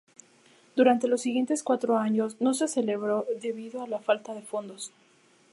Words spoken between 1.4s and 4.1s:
cuatro años no se celebró debido a la